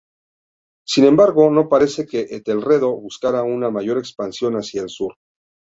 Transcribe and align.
Sin 0.83 1.05
embargo, 1.05 1.51
no 1.51 1.69
parece 1.69 2.07
que 2.07 2.21
Etelredo 2.21 2.91
buscara 2.99 3.43
una 3.43 3.69
mayor 3.69 3.99
expansión 3.99 4.55
hacia 4.55 4.81
el 4.81 4.89
sur. 4.89 5.13